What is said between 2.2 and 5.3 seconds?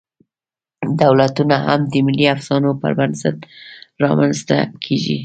افسانو پر بنسټ رامنځ ته کېږي.